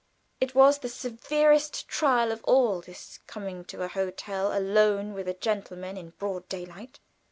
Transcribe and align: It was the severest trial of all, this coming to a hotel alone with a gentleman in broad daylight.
It 0.39 0.55
was 0.55 0.79
the 0.79 0.89
severest 0.89 1.87
trial 1.87 2.31
of 2.31 2.43
all, 2.45 2.81
this 2.81 3.19
coming 3.27 3.63
to 3.65 3.83
a 3.83 3.87
hotel 3.87 4.51
alone 4.51 5.13
with 5.13 5.27
a 5.27 5.35
gentleman 5.35 5.95
in 5.95 6.13
broad 6.17 6.49
daylight. 6.49 6.97